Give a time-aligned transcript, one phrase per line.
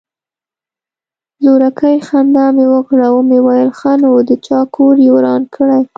[1.43, 5.81] زورکي خندا مې وکړه ومې ويل ښه نو د چا کور يې وران کړى.